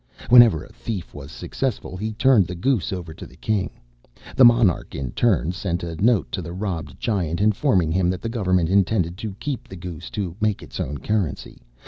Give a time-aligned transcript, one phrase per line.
[0.29, 3.69] Whenever a thief was successful he turned the goose over to his King.
[4.35, 8.27] The monarch, in turn, sent a note to the robbed Giant informing him that the
[8.27, 11.61] government intended to keep the goose to make its own currency.